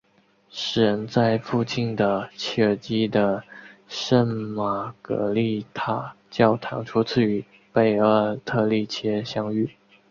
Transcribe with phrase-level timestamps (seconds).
[0.49, 3.43] 诗人在附近的切尔基的
[3.87, 9.69] 圣玛格丽塔教堂初次与贝阿特丽切相遇。